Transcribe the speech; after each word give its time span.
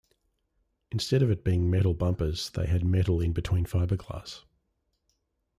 Instead 0.91 1.21
of 1.21 1.29
it 1.29 1.43
being 1.43 1.69
metal 1.69 1.93
bumpers, 1.93 2.49
they 2.55 2.65
had 2.65 2.83
metal 2.83 3.21
in 3.21 3.33
between 3.33 3.65
fiberglass. 3.65 4.41